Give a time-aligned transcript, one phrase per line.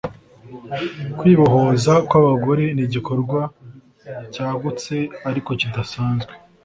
[1.17, 3.39] Kwibohoza kwabagore nigikorwa
[4.33, 4.95] cyagutse
[5.29, 6.33] ariko kidasanzwe